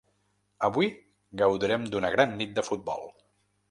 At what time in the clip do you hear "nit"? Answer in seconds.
2.43-2.59